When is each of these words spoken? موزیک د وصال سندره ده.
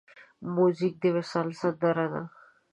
موزیک 0.55 0.93
د 1.03 1.05
وصال 1.15 1.47
سندره 1.61 2.05
ده. 2.13 2.21